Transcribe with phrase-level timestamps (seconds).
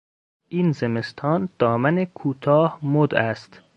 [0.49, 3.61] این زمستان دامن کوتاه مد است.